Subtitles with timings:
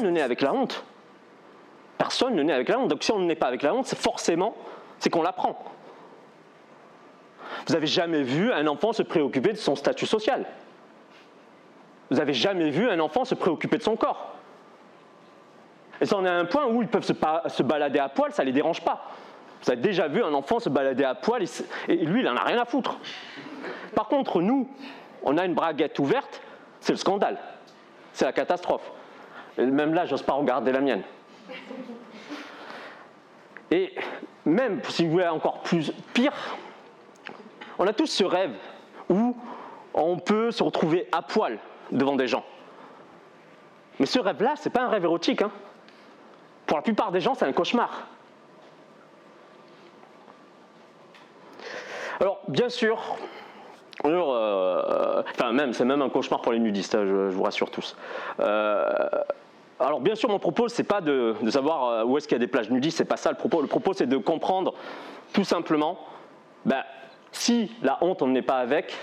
[0.00, 0.84] personne ne naît avec la honte.
[1.98, 2.88] Personne ne naît avec la honte.
[2.88, 4.54] Donc si on ne naît pas avec la honte, c'est forcément,
[4.98, 5.62] c'est qu'on l'apprend.
[7.66, 10.46] Vous n'avez jamais vu un enfant se préoccuper de son statut social.
[12.10, 14.34] Vous n'avez jamais vu un enfant se préoccuper de son corps.
[16.00, 18.42] Et ça en est à un point où ils peuvent se, balader à poil, ça
[18.42, 19.10] ne les dérange pas.
[19.62, 21.44] Vous avez déjà vu un enfant se balader à poil
[21.88, 22.98] et, lui, il n'en a rien à foutre.
[23.94, 24.66] Par contre, nous,
[25.22, 26.40] on a une braguette ouverte,
[26.80, 27.36] c'est le scandale.
[28.14, 28.90] C'est la catastrophe.
[29.66, 31.02] Même là, j'ose pas regarder la mienne.
[33.70, 33.94] Et
[34.44, 36.32] même, si vous voulez encore plus pire,
[37.78, 38.54] on a tous ce rêve
[39.08, 39.36] où
[39.94, 41.58] on peut se retrouver à poil
[41.90, 42.44] devant des gens.
[43.98, 45.42] Mais ce rêve-là, ce n'est pas un rêve érotique.
[45.42, 45.50] Hein.
[46.66, 48.06] Pour la plupart des gens, c'est un cauchemar.
[52.20, 52.98] Alors, bien sûr,
[54.04, 57.96] euh, enfin même, c'est même un cauchemar pour les nudistes, hein, je, vous rassure tous.
[58.40, 59.08] Euh,
[59.80, 62.40] alors bien sûr, mon propos, c'est pas de, savoir euh, où est-ce qu'il y a
[62.40, 63.62] des plages nudistes, c'est pas ça le propos.
[63.62, 64.74] Le propos, c'est de comprendre
[65.32, 65.98] tout simplement,
[66.64, 66.82] ben,
[67.32, 68.94] si la honte, on n'est pas avec,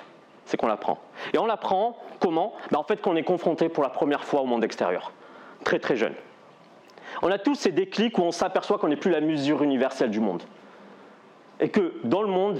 [0.46, 1.00] c'est qu'on l'apprend.
[1.34, 2.54] Et on l'apprend comment?
[2.72, 5.12] Ben, En fait, qu'on est confronté pour la première fois au monde extérieur,
[5.64, 6.14] très très jeune.
[7.22, 10.20] On a tous ces déclics où on s'aperçoit qu'on n'est plus la mesure universelle du
[10.20, 10.44] monde.
[11.60, 12.60] Et que dans le monde,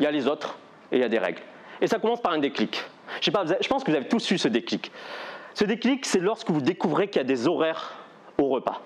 [0.00, 0.58] il y a les autres
[0.90, 1.42] et il y a des règles.
[1.80, 2.82] Et ça commence par un déclic.
[3.20, 4.90] Je, je pense que vous avez tous eu ce déclic.
[5.54, 7.94] Ce déclic, c'est lorsque vous découvrez qu'il y a des horaires
[8.38, 8.80] au repas.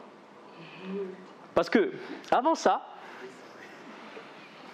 [1.54, 1.92] Parce que,
[2.30, 2.86] avant ça,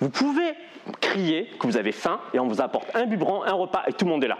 [0.00, 0.54] vous pouvez
[1.00, 4.04] crier que vous avez faim et on vous apporte un biberon, un repas et tout
[4.04, 4.38] le monde est là.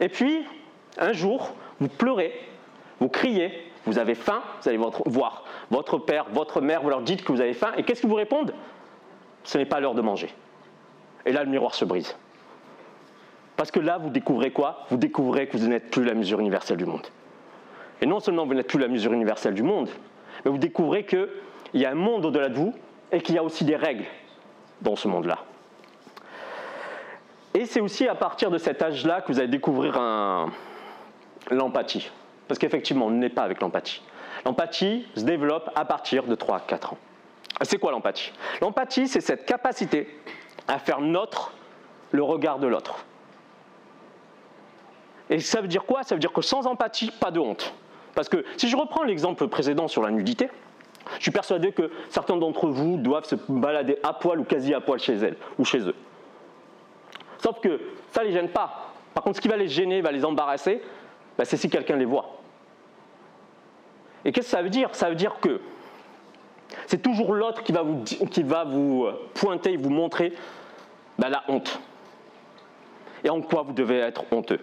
[0.00, 0.44] Et puis,
[0.98, 2.32] un jour, vous pleurez,
[3.00, 7.22] vous criez, vous avez faim, vous allez voir votre père, votre mère, vous leur dites
[7.24, 8.54] que vous avez faim et qu'est-ce qu'ils vous répondent?
[9.42, 10.34] Ce n'est pas l'heure de manger.
[11.26, 12.16] Et là, le miroir se brise.
[13.56, 14.84] Parce que là, vous découvrez quoi?
[14.90, 17.06] Vous découvrez que vous n'êtes plus la mesure universelle du monde.
[18.00, 19.88] Et non seulement vous n'êtes plus la mesure universelle du monde,
[20.44, 21.28] mais vous découvrez qu'il
[21.74, 22.74] y a un monde au-delà de vous
[23.12, 24.04] et qu'il y a aussi des règles
[24.82, 25.38] dans ce monde-là.
[27.54, 29.94] Et c'est aussi à partir de cet âge-là que vous allez découvrir
[31.50, 32.10] l'empathie.
[32.48, 34.02] Parce qu'effectivement, on n'est pas avec l'empathie.
[34.44, 36.98] L'empathie se développe à partir de 3-4 ans.
[37.62, 38.32] C'est quoi l'empathie?
[38.60, 40.20] L'empathie, c'est cette capacité
[40.66, 41.52] à faire notre
[42.10, 43.04] le regard de l'autre.
[45.30, 46.02] Et ça veut dire quoi?
[46.02, 47.74] Ça veut dire que sans empathie, pas de honte.
[48.14, 50.48] Parce que si je reprends l'exemple précédent sur la nudité,
[51.18, 54.80] je suis persuadé que certains d'entre vous doivent se balader à poil ou quasi à
[54.80, 55.94] poil chez elles ou chez eux.
[57.38, 57.80] Sauf que
[58.12, 58.92] ça ne les gêne pas.
[59.12, 60.82] Par contre, ce qui va les gêner, va les embarrasser,
[61.36, 62.38] bah, c'est si quelqu'un les voit.
[64.24, 64.94] Et qu'est-ce que ça veut dire?
[64.94, 65.60] Ça veut dire que
[66.86, 70.32] c'est toujours l'autre qui, va vous, qui va vous euh, pointer et vous montrer
[71.18, 71.80] bah, la honte.
[73.22, 74.60] Et en quoi vous devez être honteux?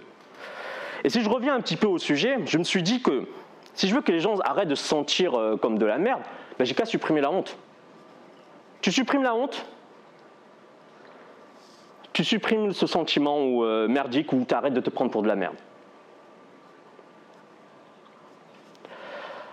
[1.03, 3.27] Et si je reviens un petit peu au sujet, je me suis dit que
[3.73, 6.21] si je veux que les gens arrêtent de se sentir euh, comme de la merde,
[6.59, 7.57] ben j'ai qu'à supprimer la honte.
[8.81, 9.65] Tu supprimes la honte,
[12.13, 15.35] tu supprimes ce sentiment euh, merdique où tu arrêtes de te prendre pour de la
[15.35, 15.55] merde?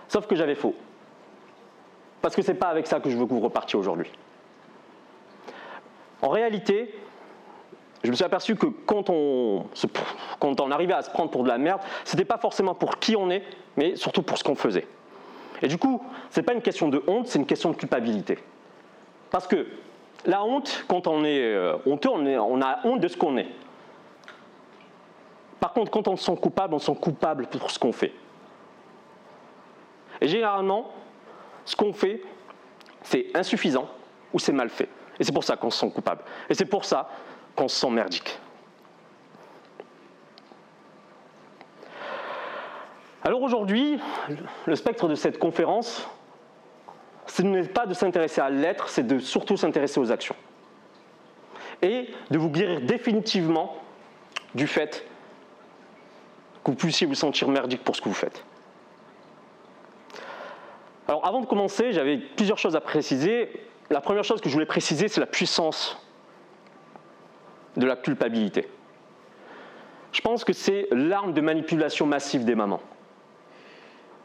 [0.07, 0.75] Sauf que j'avais faux.
[2.21, 4.11] Parce que c'est pas avec ça que je veux que vous repartiez aujourd'hui.
[6.21, 6.93] En réalité,
[8.03, 9.65] je me suis aperçu que quand on,
[10.39, 13.15] quand on arrivait à se prendre pour de la merde, c'était pas forcément pour qui
[13.15, 13.43] on est,
[13.75, 14.87] mais surtout pour ce qu'on faisait.
[15.61, 18.39] Et du coup, c'est pas une question de honte, c'est une question de culpabilité.
[19.29, 19.67] Parce que
[20.25, 23.47] la honte, quand on est euh, honteux, on, on a honte de ce qu'on est.
[25.59, 28.13] Par contre, quand on se sent coupable, on se sent coupable pour ce qu'on fait.
[30.21, 30.91] Et généralement,
[31.65, 32.21] ce qu'on fait,
[33.03, 33.89] c'est insuffisant
[34.33, 34.89] ou c'est mal fait.
[35.19, 36.23] Et c'est pour ça qu'on se sent coupable.
[36.49, 37.09] Et c'est pour ça
[37.59, 38.39] qu'on se sent merdique.
[43.21, 43.99] Alors aujourd'hui,
[44.65, 46.07] le spectre de cette conférence,
[47.27, 50.37] ce n'est pas de s'intéresser à l'être, c'est de surtout s'intéresser aux actions.
[51.81, 53.75] Et de vous guérir définitivement
[54.55, 55.05] du fait
[56.63, 58.45] que vous puissiez vous sentir merdique pour ce que vous faites.
[61.09, 63.51] Alors avant de commencer, j'avais plusieurs choses à préciser.
[63.89, 66.01] La première chose que je voulais préciser, c'est la puissance
[67.77, 68.67] de la culpabilité.
[70.11, 72.81] Je pense que c'est l'arme de manipulation massive des mamans.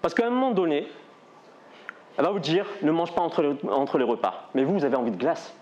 [0.03, 0.87] Parce qu'à un moment donné,
[2.17, 3.43] elle va vous dire ne mange pas entre
[3.99, 4.49] les, repas.
[4.55, 5.55] Mais vous, vous avez envie de glace.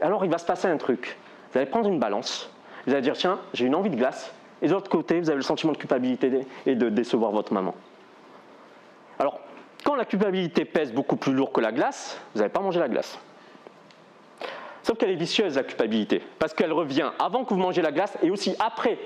[0.00, 1.16] Alors il va se passer un truc.
[1.52, 2.50] Vous allez prendre une balance.
[2.86, 4.32] Vous allez dire tiens, j'ai une envie de glace.
[4.62, 7.74] Et de l'autre côté, vous avez le sentiment de culpabilité et de décevoir votre maman.
[9.18, 9.40] Alors,
[9.84, 12.88] quand la culpabilité pèse beaucoup plus lourd que la glace, vous n'allez pas manger la
[12.88, 13.18] glace.
[14.88, 18.16] Sauf qu'elle est vicieuse, la culpabilité, parce qu'elle revient avant que vous mangez la glace
[18.22, 18.98] et aussi après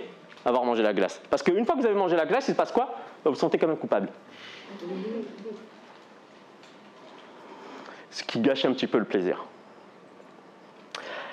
[0.44, 1.20] avoir mangé la glace.
[1.28, 2.94] Parce qu'une fois que vous avez mangé la glace, il se passe quoi?
[3.24, 4.08] Vous vous sentez quand même coupable.
[8.12, 9.44] Ce qui gâche un petit peu le plaisir.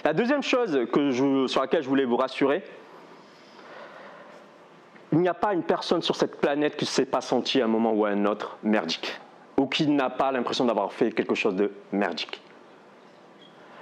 [0.03, 0.79] La deuxième chose
[1.45, 2.63] sur laquelle je voulais vous rassurer,
[5.11, 7.65] il n'y a pas une personne sur cette planète qui ne s'est pas senti à
[7.65, 9.19] un moment ou à un autre merdique,
[9.57, 12.41] ou qui n'a pas l'impression d'avoir fait quelque chose de merdique.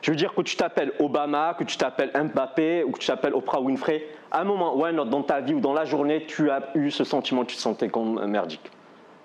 [0.02, 3.34] Je veux dire que tu t'appelles Obama, que tu t'appelles Mbappé ou que tu t'appelles
[3.34, 5.86] Oprah Winfrey, à un moment ou à un autre dans ta vie ou dans la
[5.86, 8.72] journée, tu as eu ce sentiment, tu te sentais comme merdique.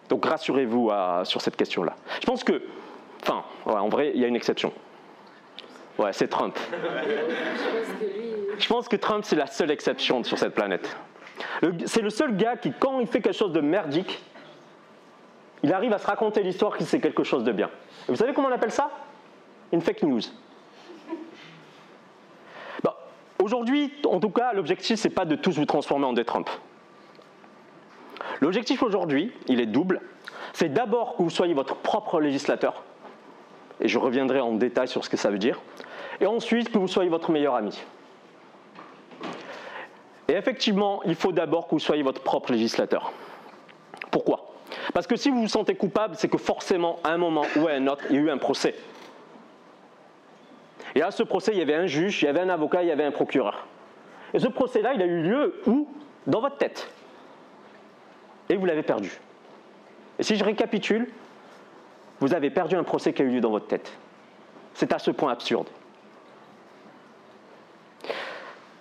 [0.09, 0.91] Donc rassurez-vous
[1.25, 1.95] sur cette question-là.
[2.21, 2.63] Je pense que,
[3.23, 4.73] enfin, en vrai, il y a une exception.
[5.99, 6.59] Ouais, c'est Trump.
[8.59, 10.97] Je pense que Trump, c'est la seule exception sur cette planète.
[11.87, 14.23] C'est le seul gars qui, quand il fait quelque chose de merdique,
[15.63, 17.71] il arrive à se raconter l'histoire qu'il c'est quelque chose de bien.
[18.09, 18.91] Et vous savez comment on appelle ça?
[19.73, 20.21] Une fake news.
[23.43, 26.49] Aujourd'hui, en tout cas, l'objectif, ce n'est pas de tous vous transformer en des Trump.
[28.41, 30.01] L'objectif aujourd'hui, il est double.
[30.53, 32.85] C'est d'abord que vous soyez votre propre législateur,
[33.81, 35.61] et je reviendrai en détail sur ce que ça veut dire,
[36.21, 37.83] et ensuite que vous soyez votre meilleur ami.
[40.29, 43.13] Et effectivement, il faut d'abord que vous soyez votre propre législateur.
[44.13, 44.53] Pourquoi?
[44.95, 47.73] Parce que si vous vous sentez coupable, c'est que forcément, à un moment ou à
[47.73, 48.77] un autre, il y a eu un procès.
[50.95, 52.89] Et à ce procès, il y avait un juge, il y avait un avocat, il
[52.89, 53.67] y avait un procureur.
[54.35, 55.89] Et ce procès-là, il a eu lieu où?
[56.27, 56.91] Dans votre tête.
[58.49, 59.11] Et vous l'avez perdu.
[60.19, 61.09] Et si je récapitule,
[62.21, 63.93] vous avez perdu un procès qui a eu lieu dans votre tête.
[64.75, 65.69] C'est à ce point absurde.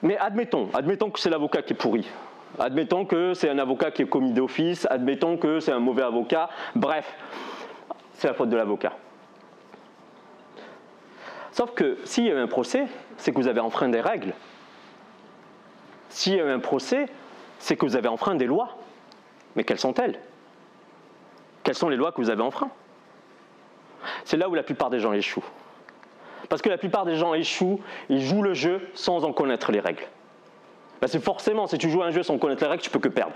[0.03, 2.07] Mais admettons, admettons que c'est l'avocat qui est pourri.
[2.59, 4.87] Admettons que c'est un avocat qui est commis d'office.
[4.89, 6.49] Admettons que c'est un mauvais avocat.
[6.75, 7.15] Bref,
[8.13, 8.93] c'est la faute de l'avocat.
[11.51, 12.87] Sauf que s'il y a un procès,
[13.17, 14.33] c'est que vous avez enfreint des règles.
[16.09, 17.07] S'il y a un procès,
[17.59, 18.77] c'est que vous avez enfreint des lois.
[19.55, 20.19] Mais quelles sont-elles
[21.63, 22.69] Quelles sont les lois que vous avez enfreint
[24.23, 25.43] C'est là où la plupart des gens échouent.
[26.49, 29.79] Parce que la plupart des gens échouent, ils jouent le jeu sans en connaître les
[29.79, 30.07] règles.
[31.01, 33.09] Ben, c'est forcément, si tu joues un jeu sans connaître les règles, tu peux que
[33.09, 33.33] perdre.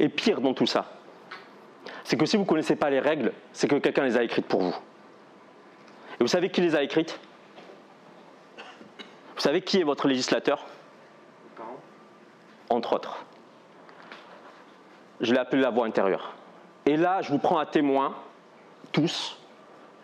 [0.00, 0.86] Et pire dans tout ça,
[2.04, 4.46] c'est que si vous ne connaissez pas les règles, c'est que quelqu'un les a écrites
[4.46, 4.76] pour vous.
[6.20, 7.18] Et vous savez qui les a écrites?
[9.34, 10.66] Vous savez qui est votre législateur?
[12.70, 13.24] Entre autres.
[15.20, 16.34] Je l'ai appelé la voix intérieure.
[16.86, 18.14] Et là, je vous prends à témoin,
[18.92, 19.38] tous,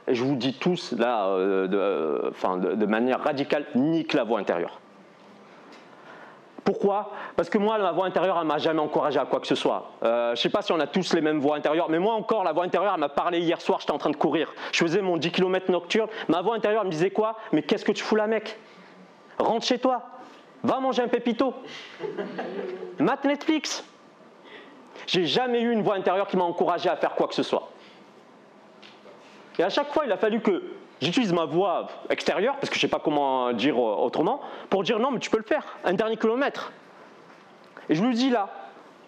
[0.06, 4.24] et je vous dis tous, là, euh, de, euh, enfin, de manière radicale, nique la
[4.24, 4.80] voix intérieure.
[6.64, 7.10] Pourquoi?
[7.36, 9.90] Parce que moi, ma voix intérieure, elle m'a jamais encouragé à quoi que ce soit.
[10.02, 12.14] Euh, je ne sais pas si on a tous les mêmes voix intérieures, mais moi
[12.14, 14.52] encore, la voix intérieure, elle m'a parlé hier soir, j'étais en train de courir.
[14.72, 16.08] Je faisais mon 10 km nocturne.
[16.28, 17.36] Ma voix intérieure me disait quoi?
[17.52, 18.56] Mais qu'est-ce que tu fous là, mec?
[19.38, 20.02] Rentre chez toi.
[20.62, 21.52] Va manger un pépito.
[22.98, 23.84] Mat Netflix.
[25.06, 27.68] J'ai jamais eu une voix intérieure qui m'a encouragé à faire quoi que ce soit.
[29.58, 30.62] Et à chaque fois, il a fallu que
[31.04, 34.40] J'utilise ma voix extérieure, parce que je ne sais pas comment dire autrement,
[34.70, 36.72] pour dire non, mais tu peux le faire, un dernier kilomètre.
[37.90, 38.48] Et je lui dis là,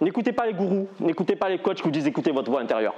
[0.02, 2.94] n'écoutez pas les gourous, n'écoutez pas les coachs qui vous disent écoutez votre voix intérieure.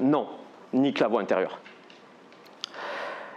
[0.00, 0.26] Non,
[0.72, 1.60] nique la voix intérieure.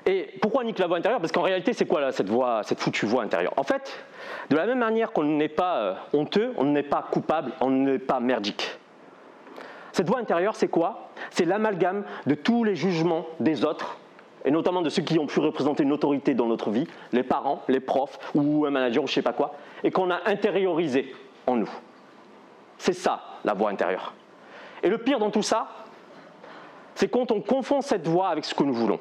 [0.08, 1.20] Et pourquoi nique la voix intérieure?
[1.20, 3.54] Parce qu'en réalité, c'est quoi cette voix, cette foutue voix intérieure?
[3.56, 4.04] En fait,
[4.50, 8.00] de la même manière qu'on n'est pas euh, honteux, on n'est pas coupable, on n'est
[8.00, 8.80] pas merdique.
[9.92, 11.10] Cette voix intérieure, c'est quoi?
[11.30, 13.98] C'est l'amalgame de tous les jugements des autres
[14.46, 17.64] et notamment de ceux qui ont pu représenter une autorité dans notre vie, les parents,
[17.68, 21.14] les profs ou un manager ou je ne sais pas quoi, et qu'on a intériorisé
[21.48, 21.70] en nous.
[22.78, 24.14] C'est ça, la voix intérieure.
[24.84, 25.68] Et le pire dans tout ça,
[26.96, 29.00] c'est quand on confond cette voix avec ce que nous voulons.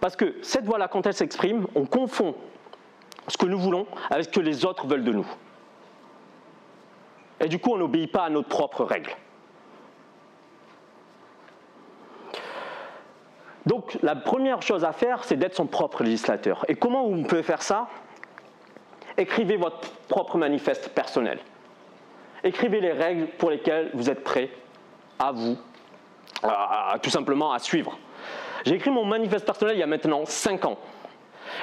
[0.00, 2.34] Parce que cette voix-là, quand elle s'exprime, on confond
[3.28, 5.26] ce que nous voulons avec ce que les autres veulent de nous.
[7.40, 9.12] Et du coup, on n'obéit pas à nos propres règles.
[13.66, 16.64] Donc la première chose à faire, c'est d'être son propre législateur.
[16.68, 17.88] Et comment vous pouvez faire ça?
[19.16, 21.38] Écrivez votre propre manifeste personnel.
[22.44, 24.50] Écrivez les règles pour lesquelles vous êtes prêt
[25.18, 25.56] à vous,
[27.02, 27.98] tout simplement à suivre.
[28.64, 30.78] J'ai écrit mon manifeste personnel il y a maintenant 5 ans.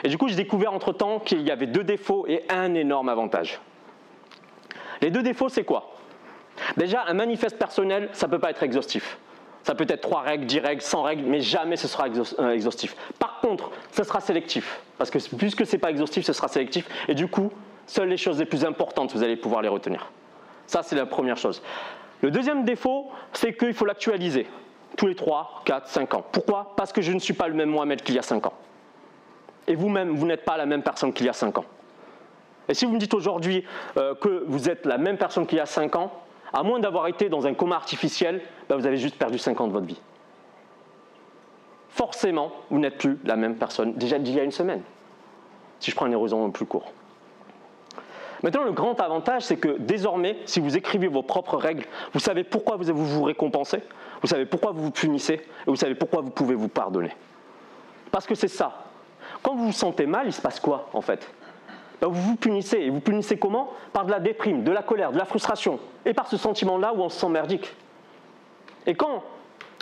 [0.03, 3.59] Et du coup, j'ai découvert entre-temps qu'il y avait deux défauts et un énorme avantage.
[5.01, 5.91] Les deux défauts, c'est quoi?
[6.77, 9.17] Déjà, un manifeste personnel, ça ne peut pas être exhaustif.
[9.63, 12.95] Ça peut être 3 règles, 10 règles, 100 règles, mais jamais ce sera euh, exhaustif.
[13.19, 14.81] Par contre, ce sera sélectif.
[14.97, 16.87] Parce que puisque ce n'est pas exhaustif, ce sera sélectif.
[17.07, 17.51] Et du coup,
[17.85, 20.11] seules les choses les plus importantes, vous allez pouvoir les retenir.
[20.65, 21.61] Ça, c'est la première chose.
[22.21, 24.47] Le deuxième défaut, c'est qu'il faut l'actualiser
[24.97, 26.25] tous les 3, 4, 5 ans.
[26.31, 26.73] Pourquoi?
[26.75, 28.53] Parce que je ne suis pas le même Mohamed qu'il y a 5 ans.
[29.67, 31.65] Et vous-même, vous, n'êtes pas la même personne qu'il y a 5 ans.
[32.67, 33.63] Et si vous me dites aujourd'hui
[33.97, 36.11] euh, que vous êtes la même personne qu'il y a 5 ans,
[36.53, 39.67] à moins d'avoir été dans un coma artificiel, ben, vous avez juste perdu 5 ans
[39.67, 39.99] de votre vie.
[41.89, 44.81] Forcément, vous n'êtes plus la même personne déjà d'il y a une semaine,
[45.79, 46.91] si je prends un horizon plus court.
[48.41, 52.43] Maintenant, le grand avantage, c'est que désormais, si vous écrivez vos propres règles, vous savez
[52.43, 53.81] pourquoi vous vous, récompensez,
[54.21, 57.11] vous savez pourquoi vous vous punissez, et vous savez pourquoi vous pouvez vous pardonner.
[58.11, 58.85] Parce que c'est ça.
[59.43, 61.29] Quand vous vous sentez mal, il se passe quoi, en fait?
[62.01, 62.77] Vous vous punissez.
[62.77, 63.71] Et vous punissez comment?
[63.93, 67.01] Par de la déprime, de la colère, de la frustration, et par ce sentiment-là où
[67.01, 67.73] on se sent merdique.
[68.85, 69.23] Et quand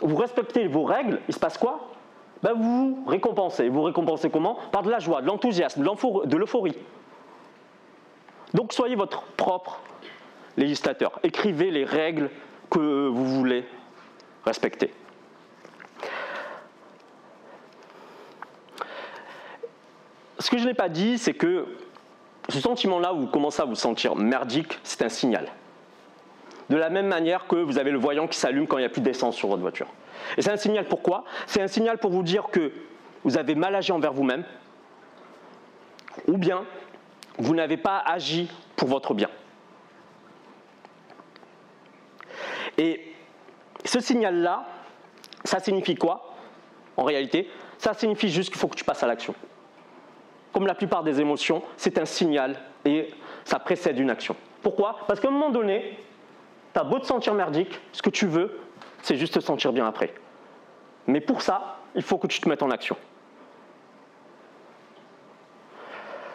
[0.01, 1.89] vous respectez vos règles, il se passe quoi?
[2.43, 3.69] Ben, Vous vous récompensez.
[3.69, 4.57] Vous récompensez comment?
[4.71, 6.77] Par de la joie, de l'enthousiasme, de l'euphorie.
[8.53, 9.81] Donc soyez votre propre
[10.55, 11.19] législateur.
[11.23, 12.29] Écrivez les règles
[12.69, 13.65] que vous voulez
[14.45, 14.93] respecter.
[20.39, 21.65] Ce que je n'ai pas dit, c'est que
[22.49, 25.47] ce sentiment-là où vous commencez à vous sentir merdique, c'est un signal.
[26.69, 28.89] De la même manière que vous avez le voyant qui s'allume quand il n'y a
[28.89, 29.87] plus d'essence sur votre voiture.
[30.37, 32.71] Et c'est un signal pourquoi C'est un signal pour vous dire que
[33.23, 34.43] vous avez mal agi envers vous-même,
[36.27, 36.65] ou bien
[37.37, 39.29] vous n'avez pas agi pour votre bien.
[42.77, 43.13] Et
[43.85, 44.65] ce signal-là,
[45.43, 46.35] ça signifie quoi?
[46.95, 49.33] En réalité, ça signifie juste qu'il faut que tu passes à l'action.
[50.57, 53.11] Comme la plupart des émotions, c'est un signal et
[53.45, 54.35] ça précède une action.
[54.63, 55.01] Pourquoi?
[55.07, 55.99] Parce qu'à un moment donné,
[56.73, 58.59] tu as beau te sentir merdique, ce que tu veux,
[59.03, 60.15] c'est juste te sentir bien après.
[61.05, 62.97] Mais pour ça, il faut que tu te mettes en action.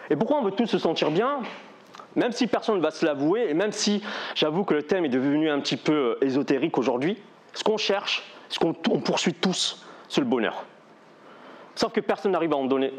[0.09, 1.41] Et pourquoi on veut tous se sentir bien?
[2.15, 4.05] Même si personne ne va se l'avouer, et même si
[4.37, 7.19] j'avoue que le thème est devenu un petit peu euh, ésotérique aujourd'hui,
[7.55, 10.63] ce qu'on cherche, ce qu'on poursuit tous, c'est le bonheur.
[11.75, 12.93] Sauf que personne n'arrive à en donner.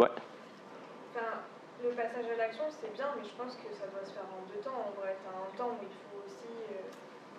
[1.93, 4.41] Le passage à l'action, c'est bien, mais je pense que ça doit se faire en
[4.49, 4.89] deux temps.
[4.89, 6.89] En vrai, un temps où il faut aussi euh,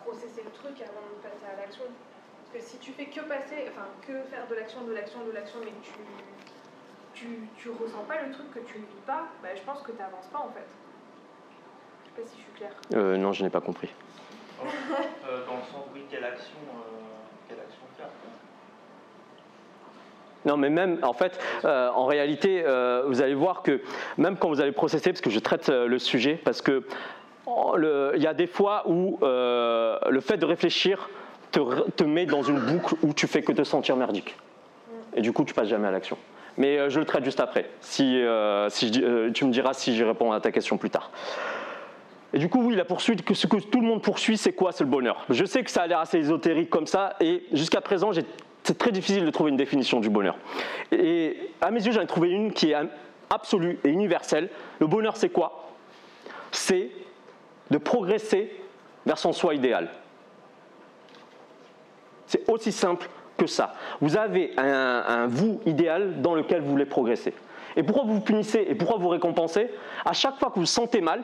[0.06, 1.84] processer le truc avant de passer à l'action.
[1.90, 5.32] Parce que si tu fais que passer, enfin que faire de l'action, de l'action, de
[5.32, 5.92] l'action, mais que tu
[7.14, 9.99] tu, tu ressens pas le truc que tu vis pas, bah, je pense que tu
[9.99, 10.66] n'avances pas en fait.
[12.02, 12.75] Je sais pas si je suis claire.
[12.94, 13.90] Euh, non, je n'ai pas compris.
[14.62, 16.90] Euh, dans le sens, oui, quelle action, euh,
[17.49, 18.08] quelle action faire
[20.44, 23.80] non, mais même, en fait, euh, en réalité, euh, vous allez voir que
[24.18, 26.84] même quand vous allez processer, parce que je traite euh, le sujet, parce que
[27.46, 31.10] il y a des fois où le fait de réfléchir
[31.52, 34.34] te, te, met dans une boucle où tu fais que te sentir merdique.
[35.14, 36.16] Et du coup, tu passes jamais à l'action.
[36.56, 37.68] Mais je le traite juste après.
[37.80, 38.24] Si,
[38.68, 41.10] si tu me diras si j'y réponds à ta question plus tard.
[42.32, 44.84] Et du coup, oui, la poursuite, ce que tout le monde poursuit, c'est quoi C'est
[44.84, 45.24] le bonheur?
[45.28, 48.10] Je sais que ça a l'air assez ésotérique comme ça, et jusqu'à présent,
[48.64, 50.37] c'est très difficile de trouver une définition du bonheur.
[50.90, 52.76] Et à mes yeux, j'en ai trouvé une qui est
[53.30, 54.49] absolue et universelle.
[54.80, 55.68] Le bonheur, c'est quoi?
[56.50, 56.90] C'est
[57.71, 58.50] de progresser
[59.04, 59.90] vers son soi idéal.
[62.26, 63.75] C'est aussi simple que ça.
[64.00, 67.35] Vous avez un, vous idéal dans lequel vous voulez progresser.
[67.76, 69.68] Et pourquoi vous vous punissez et pourquoi vous récompensez?
[70.06, 71.23] À chaque fois que vous vous sentez mal,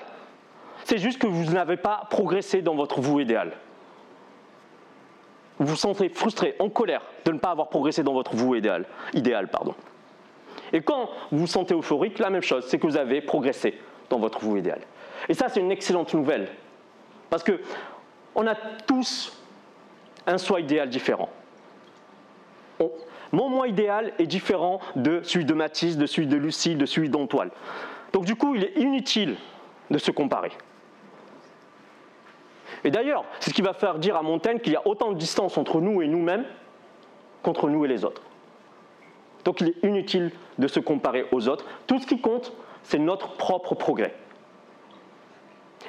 [0.85, 3.53] c'est juste que vous n'avez pas progressé dans votre vous idéal.
[5.61, 8.87] Vous vous sentez frustré, en colère de ne pas avoir progressé dans votre vous idéal.
[9.15, 9.77] idéal pardon.
[10.73, 14.19] Et quand vous vous sentez euphorique, la même chose, c'est que vous avez progressé dans
[14.19, 14.81] votre vous idéal.
[15.29, 16.49] Et ça, c'est une excellente nouvelle.
[17.29, 17.61] Parce que
[18.35, 19.39] on a tous
[20.27, 21.29] un soi idéal différent
[23.33, 27.09] mon moi idéal est différent de celui de Matisse, de celui de Lucille, de celui
[27.09, 27.51] d'Antoine.
[28.13, 29.37] Donc du coup, il est inutile
[29.91, 30.51] de se comparer.
[32.85, 35.17] Et d'ailleurs, c'est ce qui va faire dire à Montaigne qu'il y a autant de
[35.17, 36.45] distance entre nous et nous-mêmes
[37.43, 38.23] qu'entre nous et les autres.
[39.45, 41.65] Donc il est inutile de se comparer aux autres.
[41.87, 44.15] Tout ce qui compte, c'est notre propre progrès.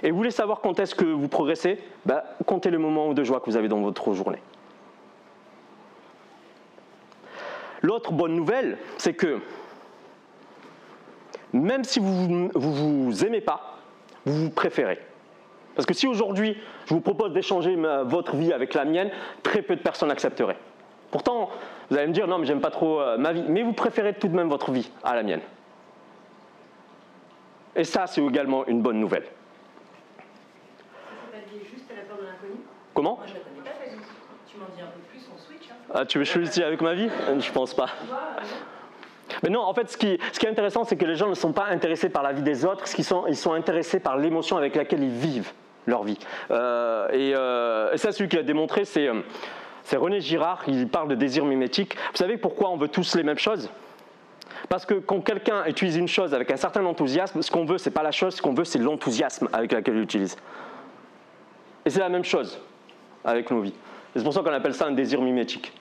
[0.04, 1.80] Et vous voulez savoir quand est-ce que vous progressez?
[2.06, 4.42] Ben, Comptez le moment de joie que vous avez dans votre journée.
[7.82, 9.40] L'autre bonne nouvelle, c'est que
[11.54, 13.78] même si vous ne vous, vous, aimez pas,
[14.26, 15.00] vous vous préférez.
[15.76, 19.10] Parce que si aujourd'hui je vous propose d'échanger votre vie avec la mienne,
[19.44, 20.58] très peu de personnes accepteraient.
[21.12, 21.50] Pourtant,
[21.90, 24.14] vous allez me dire non, mais j'aime pas trop euh, ma vie, mais vous préférez
[24.14, 25.42] tout de même votre vie à la mienne.
[27.76, 29.26] Et ça, c'est également une bonne nouvelle.
[32.94, 33.16] Comment?
[33.16, 33.70] Moi, je la connais pas,
[34.48, 35.70] Tu m'en dis un peu plus, on switch.
[35.70, 35.92] Hein.
[35.94, 37.10] Ah, tu veux choisir avec ma vie?
[37.40, 37.88] Je pense pas.
[39.44, 41.66] Mais non, en fait, ce qui, est intéressant, c'est que les gens ne sont pas
[41.66, 45.52] intéressés par la vie des autres, ils sont, intéressés par l'émotion avec laquelle ils vivent.
[45.88, 46.20] leur vie.
[46.52, 49.10] Euh, et, euh, et, ça, celui qui l'a démontré, c'est,
[49.84, 51.96] c'est René Girard, il parle de désir mimétique.
[52.12, 53.70] Vous savez pourquoi on veut tous les mêmes choses?
[54.70, 57.92] Parce que quand quelqu'un utilise une chose avec un certain enthousiasme, ce qu'on veut, c'est
[57.92, 60.38] pas la chose, ce qu'on veut, c'est l'enthousiasme avec laquelle il l'utilise.
[61.86, 62.60] Et c'est la même chose
[63.24, 63.74] avec nos vies.
[64.16, 65.74] C'est pour ça qu'on appelle ça un désir mimétique.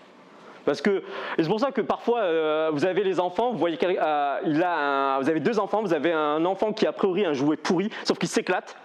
[0.64, 1.02] Parce que
[1.38, 5.28] c'est pour ça que parfois euh, vous avez les enfants, vous voyez euh, a vous
[5.28, 8.28] avez deux enfants, vous avez un enfant qui a priori un jouet pourri, sauf qu'il
[8.28, 8.76] s'éclate,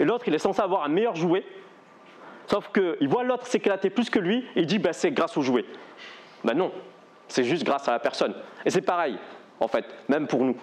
[0.00, 1.44] et l'autre il est censé avoir un meilleur jouet,
[2.46, 5.42] sauf qu'il voit l'autre s'éclater plus que lui, et il dit bah, c'est grâce au
[5.42, 5.64] jouet.
[6.44, 6.72] Ben non,
[7.28, 8.34] c'est juste grâce à la personne.
[8.64, 9.16] Et c'est pareil,
[9.60, 10.56] en fait, même pour nous.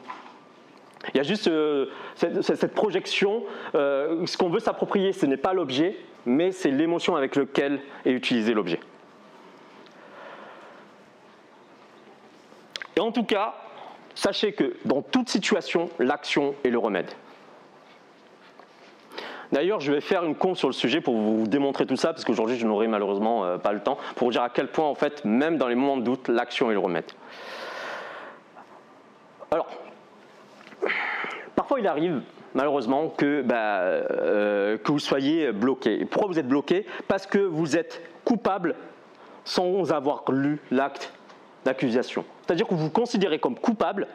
[1.14, 3.44] Il y a juste euh, cette, projection,
[3.76, 8.12] euh, ce qu'on veut s'approprier, ce n'est pas l'objet, mais c'est l'émotion avec laquelle est
[8.12, 8.80] utilisé l'objet.
[13.00, 13.54] Et en tout cas,
[14.14, 17.10] sachez que dans toute situation, l'action est le remède.
[19.54, 22.26] D'ailleurs, je vais faire une conf sur le sujet pour vous démontrer tout ça, parce
[22.26, 24.96] qu'aujourd'hui, je n'aurai malheureusement euh, pas le temps, pour vous dire à quel point, en
[24.96, 27.10] fait, même dans les moments de doute, l'action est le remède.
[29.52, 29.68] Alors,
[31.56, 32.22] parfois il arrive,
[32.54, 36.04] malheureusement, que, bah, euh, que vous soyez bloqué.
[36.04, 36.86] Pourquoi vous êtes bloqué?
[37.08, 38.76] Parce que vous êtes coupable
[39.46, 41.14] sans avoir lu l'acte
[41.66, 42.26] d'accusation.
[42.46, 44.08] C'est-à-dire que vous vous considérez comme coupable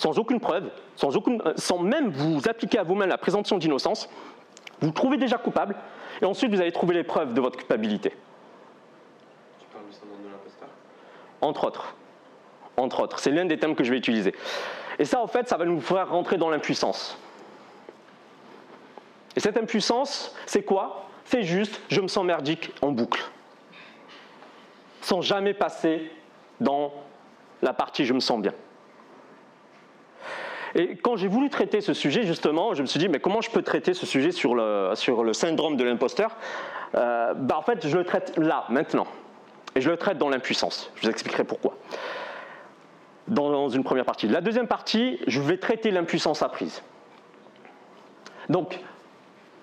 [0.00, 4.08] sans aucune preuve, sans, aucune, euh, sans même vous appliquer à vous-même la présomption d'innocence,
[4.80, 5.76] vous, vous trouvez déjà coupable,
[6.22, 8.14] et ensuite vous allez trouver les preuves de votre culpabilité.
[9.60, 10.68] Tu parles du syndrome de l'imposteur
[11.42, 11.94] Entre autres.
[12.78, 13.18] Entre autres.
[13.18, 14.34] C'est l'un des thèmes que je vais utiliser.
[14.98, 17.18] Et ça, en fait, ça va nous faire rentrer dans l'impuissance.
[19.36, 21.08] Et cette impuissance, c'est quoi?
[21.24, 23.22] C'est juste, je me sens merdique en boucle.
[25.00, 26.10] Sans jamais passer
[26.60, 26.92] dans
[27.62, 28.52] la partie je me sens bien.
[30.74, 33.50] Et quand j'ai voulu traiter ce sujet, justement, je me suis dit, mais comment je
[33.50, 36.36] peux traiter ce sujet sur le, sur le syndrome de l'imposteur?
[36.94, 39.06] Euh, bah, En fait, je le traite là, maintenant.
[39.74, 40.92] Et je le traite dans l'impuissance.
[40.96, 41.76] Je vous expliquerai pourquoi.
[43.26, 44.28] Dans une première partie.
[44.28, 46.82] La deuxième partie, je vais traiter l'impuissance apprise.
[48.48, 48.80] Donc,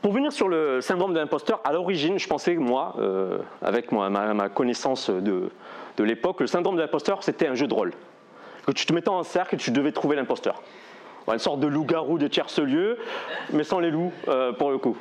[0.02, 4.10] pour venir sur le syndrome de l'imposteur, à l'origine, je pensais, moi, euh, avec moi,
[4.10, 5.50] ma, connaissance de,
[5.98, 7.94] de l'époque, le syndrome de l'imposteur, c'était un jeu de rôle.
[8.66, 10.62] Que tu te mettais en cercle et tu devais trouver l'imposteur
[11.34, 12.98] une sorte de loup-garou de tierce-lieu,
[13.52, 14.96] mais sans les loups, euh, pour le coup.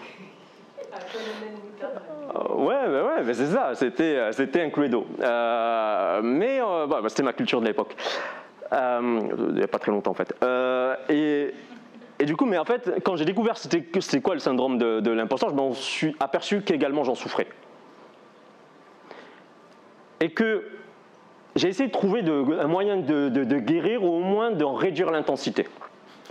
[2.34, 5.06] Euh, ouais, ouais, ouais c'est ça, c'était, c'était un Cluedo.
[5.20, 7.94] mais bah, c'était ma culture de l'époque.
[8.72, 10.34] il n'y a pas très longtemps en fait.
[11.08, 11.54] et,
[12.18, 13.82] et, du coup, mais en fait, quand j'ai découvert c'était,
[14.20, 17.46] quoi le syndrome de, l'imposteur, je m'en suis aperçu qu'également j'en souffrais.
[20.20, 20.66] Et que
[21.56, 25.68] j'ai essayé de trouver un moyen de, guérir ou au moins de réduire l'intensité.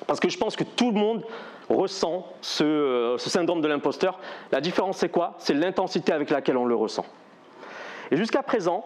[0.08, 1.24] Parce que je pense que tout le monde
[1.70, 2.28] ressent
[2.62, 4.20] euh, ce, syndrome de l'imposteur.
[4.52, 5.36] La différence, c'est quoi?
[5.38, 7.06] C'est l'intensité avec laquelle on le ressent.
[8.12, 8.86] Et jusqu'à présent,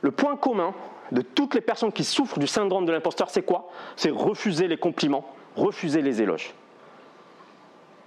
[0.00, 0.74] le point commun
[1.12, 3.70] de toutes les personnes qui souffrent du syndrome de l'imposteur, c'est quoi?
[3.94, 5.24] C'est refuser les compliments,
[5.56, 6.54] refuser les éloges.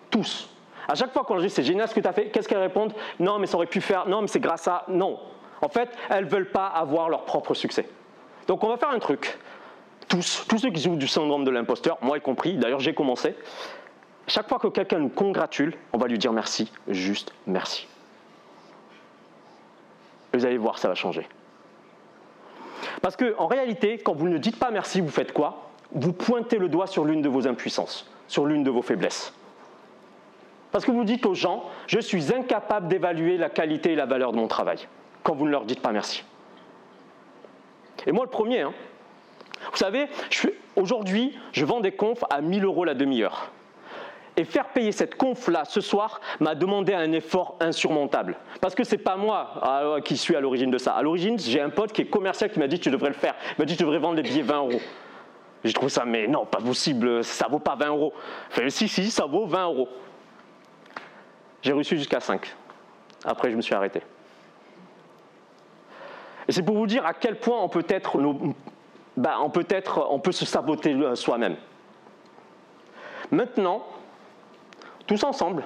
[0.09, 0.49] Tous.
[0.87, 2.57] À chaque fois qu'on leur dit c'est génial ce que tu as fait, qu'est-ce qu'elles
[2.57, 2.93] répondent?
[3.19, 4.85] Non, mais ça aurait pu faire, non, mais c'est grâce à.
[4.87, 5.19] Non.
[5.61, 7.87] En fait, elles ne veulent pas avoir leur propre succès.
[8.47, 9.37] Donc on va faire un truc
[10.09, 13.35] tous, tous ceux qui souffrent du syndrome de l'imposteur, moi y compris, d'ailleurs j'ai commencé,
[14.27, 17.87] chaque fois que quelqu'un nous congratule, on va lui dire merci, juste merci.
[20.33, 21.27] Et vous allez voir, ça va changer.
[23.01, 25.68] Parce qu'en réalité, quand vous ne dites pas merci, vous faites quoi?
[25.91, 29.33] Vous pointez le doigt sur l'une de vos impuissances, sur l'une de vos faiblesses.
[30.71, 34.31] Parce que vous dites aux gens, je suis incapable d'évaluer la qualité et la valeur
[34.31, 34.87] de mon travail,
[35.23, 36.23] quand vous ne leur dites pas merci.
[38.05, 38.73] Et moi le premier, hein,
[39.71, 40.07] vous savez,
[40.75, 43.51] aujourd'hui, je vends des confs à 1000 euros la demi-heure.
[44.37, 48.37] Et faire payer cette conf-là ce soir m'a demandé un effort insurmontable.
[48.61, 50.93] Parce que ce n'est pas moi euh, qui suis à l'origine de ça.
[50.93, 53.35] À l'origine, j'ai un pote qui est commercial qui m'a dit tu devrais le faire.
[53.49, 54.79] Il m'a dit tu devrais vendre les billets 20 euros.
[55.63, 58.13] J'ai trouvé ça, mais non, pas possible, ça vaut pas 20 euros.
[58.49, 59.89] Fait, si, si, ça vaut 20 euros.
[61.61, 62.55] J'ai reçu jusqu'à 5.
[63.25, 64.01] Après, je me suis arrêté.
[66.47, 68.55] Et c'est pour vous dire à quel point on peut être nos,
[69.17, 71.57] bah, on, peut être, on peut se saboter euh, soi-même.
[73.31, 73.85] Maintenant,
[75.05, 75.63] tous ensemble,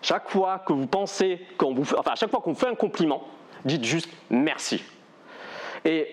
[0.00, 3.24] chaque fois que vous pensez, qu'on vous, enfin, chaque fois qu'on fait un compliment,
[3.64, 4.82] dites juste merci.
[5.84, 6.08] Et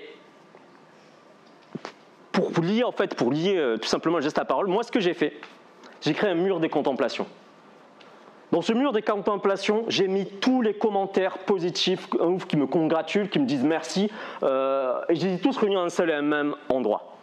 [2.34, 4.91] pour lier, en fait, pour lier euh, tout simplement le geste à parole, moi, ce
[4.91, 5.39] que j'ai fait,
[6.02, 7.28] j'ai créé un mur des contemplations.
[8.52, 12.08] Dans ce mur des contemplations, j'ai mis tous les commentaires positifs
[12.48, 14.12] qui me congratulent, qui me disent merci,
[14.43, 17.15] euh, et j'ai tous réunis en un seul et un même endroit.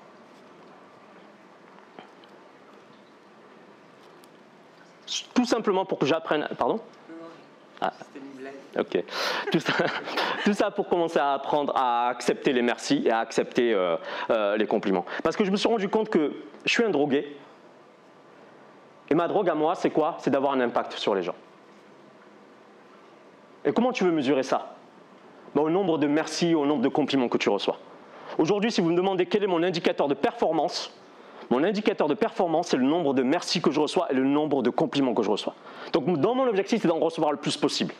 [5.34, 6.48] Tout simplement pour que j'apprenne.
[6.56, 6.80] Pardon
[7.80, 7.92] Ah.
[8.78, 9.02] Ok.
[9.50, 9.72] Tout ça,
[10.44, 13.96] tout ça pour commencer à apprendre à accepter les merci et à accepter euh,
[14.30, 15.04] euh, les compliments.
[15.22, 16.32] Parce que je me suis rendu compte que
[16.64, 17.36] je suis un drogué.
[19.08, 20.16] Et ma drogue à moi, c'est quoi?
[20.18, 21.34] C'est d'avoir un impact sur les gens.
[23.64, 24.76] Et comment tu veux mesurer ça?
[25.54, 27.78] Ben, Au nombre de merci, au nombre de compliments que tu reçois.
[28.38, 30.92] Aujourd'hui, si vous me demandez quel est mon indicateur de performance,
[31.50, 34.62] mon indicateur de performance, c'est le nombre de merci que je reçois et le nombre
[34.62, 35.54] de compliments que je reçois.
[35.92, 37.92] Donc, dans mon objectif, c'est d'en recevoir le plus possible.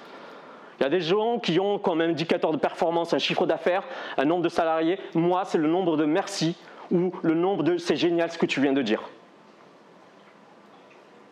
[0.78, 3.82] Il y a des gens qui ont comme indicateur de performance un chiffre d'affaires,
[4.16, 4.98] un nombre de salariés.
[5.14, 6.56] Moi, c'est le nombre de merci
[6.90, 9.02] ou le nombre de c'est génial ce que tu viens de dire.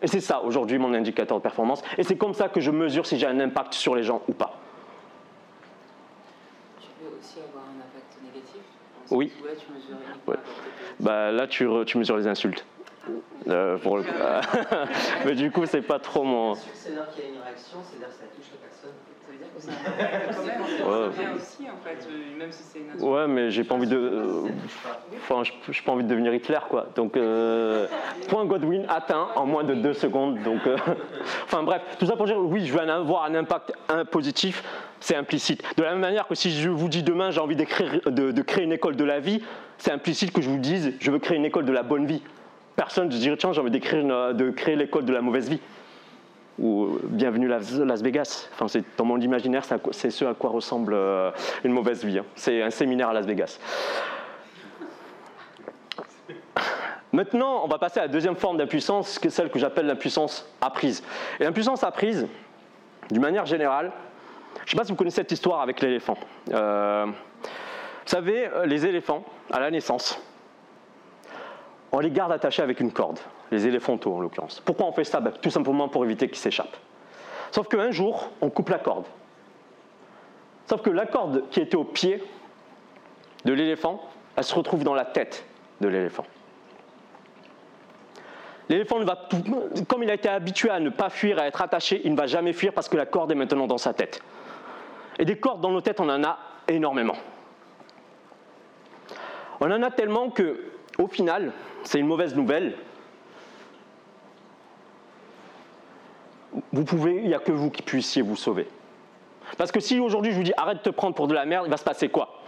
[0.02, 1.82] Et c'est ça aujourd'hui mon indicateur de performance.
[1.96, 4.32] Et c'est comme ça que je mesure si j'ai un impact sur les gens ou
[4.32, 4.54] pas.
[6.80, 8.60] Tu peux aussi avoir un impact négatif
[9.10, 9.32] Oui.
[9.44, 9.96] Là, tu mesures.
[11.00, 12.64] Bah, là, tu, tu mesures les insultes.
[13.48, 14.10] Euh, pour le coup.
[15.24, 16.54] Mais du coup, c'est pas trop mon.
[16.54, 18.90] C'est-à-dire qu'il y a une réaction, c'est-à-dire que ça touche la personne.
[19.26, 21.30] Ça veut dire que c'est un impact quand même.
[21.30, 21.36] Ouais.
[21.36, 23.08] Aussi, en fait, euh, même si c'est une.
[23.08, 24.44] Ouais, mais j'ai pas envie de.
[25.16, 26.86] Enfin, je j'ai pas envie de devenir Hitler, quoi.
[26.94, 27.86] Donc, euh,
[28.28, 30.42] point Godwin atteint en moins de deux secondes.
[30.42, 30.76] Donc, euh,
[31.44, 34.62] enfin, bref, tout ça pour dire, oui, je vais avoir un impact un positif,
[35.00, 35.62] c'est implicite.
[35.76, 38.42] De la même manière que si je vous dis demain, j'ai envie d'écrire- de, de
[38.42, 39.42] créer une école de la vie,
[39.78, 42.22] c'est implicite que je vous dise, je veux créer une école de la bonne vie.
[42.78, 45.58] Personne ne dirait, tiens, j'ai envie de créer l'école de la mauvaise vie.
[46.60, 48.48] Ou bienvenue Las, Vegas.
[48.52, 51.32] Enfin, c'est dans mon imaginaire, c'est ce à quoi ressemble euh,
[51.64, 52.20] une mauvaise vie.
[52.20, 52.24] hein.
[52.36, 53.58] C'est un séminaire à Las Vegas.
[57.12, 61.02] Maintenant, on va passer à la deuxième forme d'impuissance, celle que j'appelle l'impuissance apprise.
[61.40, 62.28] Et l'impuissance apprise,
[63.10, 63.90] d'une manière générale,
[64.58, 66.16] je ne sais pas si vous connaissez cette histoire avec l'éléphant.
[66.52, 67.12] Euh, vous
[68.06, 70.22] savez, euh, les éléphants, à la naissance,
[71.92, 73.18] on les garde attachés avec une corde,
[73.50, 74.60] les éléphantaux en l'occurrence.
[74.64, 75.20] Pourquoi on fait ça?
[75.20, 76.76] Ben, Tout simplement pour éviter qu'ils s'échappent.
[77.50, 79.06] Sauf qu'un jour, on coupe la corde.
[80.68, 82.22] Sauf que la corde qui était au pied
[83.44, 84.02] de l'éléphant,
[84.36, 85.46] elle se retrouve dans la tête
[85.80, 86.24] de l'éléphant.
[88.68, 88.98] L'éléphant,
[89.86, 92.26] comme il a été habitué à ne pas fuir, à être attaché, il ne va
[92.26, 94.20] jamais fuir parce que la corde est maintenant dans sa tête.
[95.18, 97.16] Et des cordes dans nos têtes, on en a énormément.
[99.60, 100.60] On en a tellement que,
[100.98, 101.52] au final,
[101.84, 102.74] c'est une mauvaise nouvelle.
[106.72, 108.68] Il n'y a que vous qui puissiez vous sauver.
[109.56, 111.66] Parce que si aujourd'hui je vous dis arrête de te prendre pour de la merde,
[111.66, 112.40] il va se passer quoi?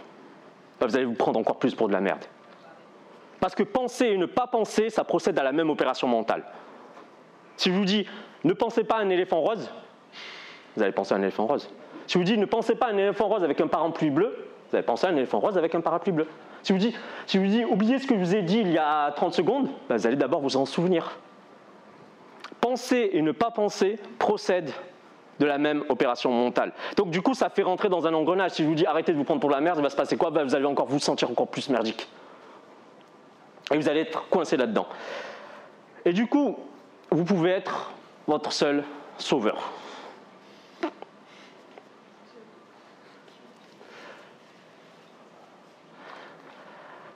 [0.79, 2.23] Ben, Vous allez vous prendre encore plus pour de la merde.
[3.39, 6.43] Parce que penser et ne pas penser, ça procède à la même opération mentale.
[7.57, 8.05] Si je vous dis
[8.43, 9.71] ne pensez pas à un éléphant rose,
[10.75, 11.69] vous allez penser à un éléphant rose.
[12.05, 14.45] Si je vous dis ne pensez pas à un éléphant rose avec un parapluie bleu,
[14.69, 16.27] vous allez penser à un éléphant rose avec un parapluie bleu.
[16.63, 16.95] Si je vous dis,
[17.25, 19.97] si vous oubliez ce que je vous ai dit il y a 30 secondes, ben,
[19.97, 21.17] vous allez d'abord vous en souvenir.
[22.59, 24.73] Penser et ne pas penser procèdent
[25.39, 26.71] de la même opération mentale.
[26.97, 28.51] Donc du coup, ça fait rentrer dans un engrenage.
[28.51, 30.17] Si je vous dis arrêtez de vous prendre pour la merde, il va se passer
[30.17, 30.29] quoi?
[30.29, 32.07] Ben, Vous allez encore vous sentir encore plus merdique.
[33.73, 34.87] Et vous allez être coincé là-dedans.
[36.05, 36.57] Et du coup,
[37.09, 37.91] vous pouvez être
[38.27, 38.83] votre seul
[39.17, 39.71] sauveur.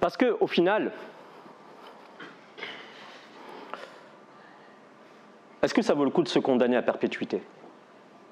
[0.05, 0.91] Parce que au final,
[5.63, 7.41] est-ce que ça vaut le coup de se condamner à perpétuité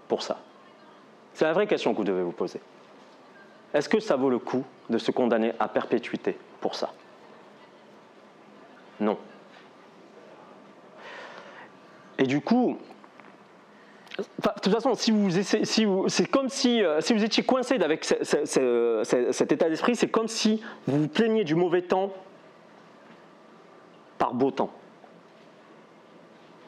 [0.08, 0.38] pour ça?
[1.34, 2.62] C'est la vraie question que vous devez vous poser.
[3.74, 6.94] Est-ce que ça vaut le coup de se condamner à perpétuité pour ça?
[9.00, 9.18] Non.
[12.20, 12.78] Et du coup,
[14.18, 15.30] de toute façon, si vous,
[16.08, 19.70] c'est comme si, euh, si vous étiez coincé avec ce- ce- ce- ce- cet état
[19.70, 22.12] d'esprit, c'est comme si vous vous plaigniez du mauvais temps
[24.18, 24.72] par beau temps.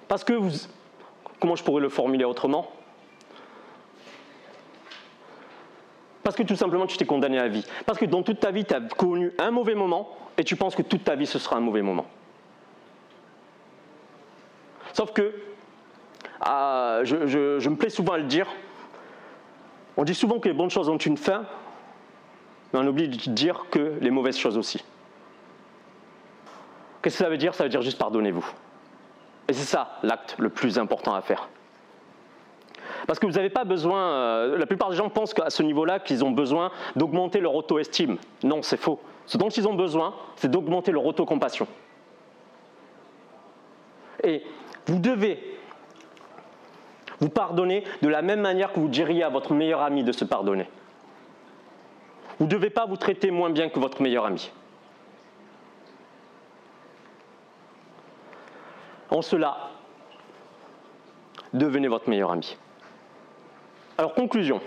[0.07, 0.49] Parce que vous,
[1.39, 2.71] comment je pourrais le formuler autrement?
[6.23, 7.65] Parce que tout simplement, tu t'es condamné à vie.
[7.85, 10.75] Parce que dans toute ta vie, tu as connu un mauvais moment et tu penses
[10.75, 12.07] que toute ta vie, ce sera un mauvais moment.
[14.93, 15.35] Sauf que,
[16.45, 18.47] ah, je, me plais souvent à le dire,
[19.97, 21.45] on dit souvent que les bonnes choses ont une fin,
[22.71, 24.83] mais on oublie de dire que les mauvaises choses aussi.
[27.01, 27.55] Qu'est-ce que ça veut dire?
[27.55, 28.45] Ça veut dire juste pardonnez-vous.
[29.47, 31.49] Et c'est ça l'acte le plus important à faire.
[33.07, 35.99] Parce que vous n'avez pas besoin, euh, la plupart des gens pensent qu'à ce niveau-là,
[35.99, 38.17] qu'ils ont besoin d'augmenter leur auto-estime.
[38.43, 38.99] Non, c'est faux.
[39.25, 41.67] Ce dont ils ont besoin, c'est d'augmenter leur autocompassion.
[44.23, 44.43] Et
[44.87, 45.54] vous devez
[47.19, 50.25] vous pardonner de la même manière que vous diriez à votre meilleur ami de se
[50.25, 50.67] pardonner.
[52.39, 54.51] Vous ne devez pas vous traiter moins bien que votre meilleur ami.
[59.09, 59.69] En cela,
[61.53, 62.57] devenez votre meilleur ami.
[63.97, 64.59] Alors conclusion.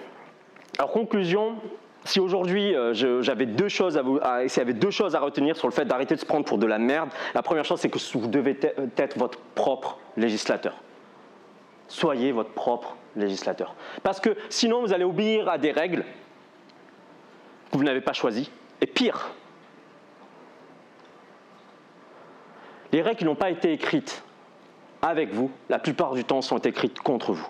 [0.78, 1.56] Alors conclusion,
[2.04, 4.20] si aujourd'hui euh, j'avais deux choses à vous,
[4.74, 7.10] deux choses à retenir sur le fait d'arrêter de se prendre pour de la merde,
[7.34, 8.58] la première chose c'est que vous devez
[8.96, 10.74] être votre propre législateur.
[11.88, 13.74] Soyez votre propre législateur.
[14.02, 16.04] Parce que sinon vous allez obéir à des règles
[17.72, 18.50] que vous n'avez pas choisies.
[18.80, 19.30] Et pire,
[22.92, 24.22] les règles qui n'ont pas été écrites
[25.02, 27.48] avec vous, la plupart du temps sont écrites contre vous.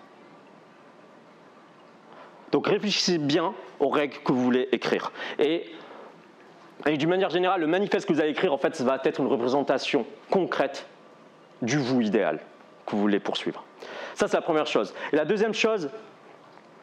[2.52, 5.12] Donc réfléchissez bien aux règles que vous voulez écrire.
[5.38, 5.70] Et,
[6.86, 10.06] d'une manière générale, le manifeste que vous allez écrire, en fait, va être une représentation
[10.30, 10.86] concrète
[11.60, 12.40] du vous idéal
[12.86, 13.64] que vous voulez poursuivre.
[14.18, 14.92] Ça, c'est la première chose.
[15.12, 15.90] Et la deuxième chose,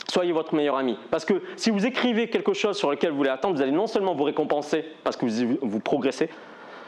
[0.08, 0.98] soyez votre meilleur ami.
[1.12, 3.88] Parce que si vous écrivez quelque chose sur lequel vous voulez attendre, vous allez non
[3.88, 6.30] seulement vous récompenser parce que vous, vous progressez,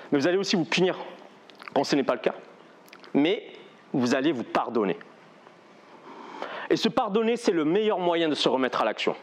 [0.10, 0.96] mais vous allez aussi vous punir
[1.76, 2.34] quand ce n'est pas le cas.
[3.14, 3.44] Mais
[3.92, 4.98] vous allez vous pardonner.
[6.70, 9.18] Et se pardonner, c'est le meilleur moyen de se remettre à l'action.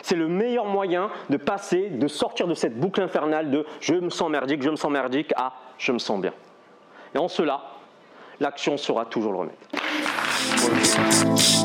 [0.00, 4.10] C'est le meilleur moyen de passer, de sortir de cette boucle infernale de je me
[4.10, 6.32] sens merdique, je me sens merdique à je me sens bien.
[7.16, 7.64] Et en cela,
[8.38, 9.56] l'action sera toujours le remède.
[10.42, 11.61] for you.